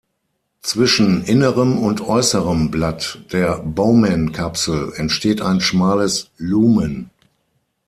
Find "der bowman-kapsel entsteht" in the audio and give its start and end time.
3.31-5.41